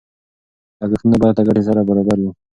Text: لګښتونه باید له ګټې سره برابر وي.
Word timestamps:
لګښتونه 0.79 1.15
باید 1.21 1.35
له 1.39 1.43
ګټې 1.47 1.61
سره 1.67 1.87
برابر 1.89 2.17
وي. 2.21 2.29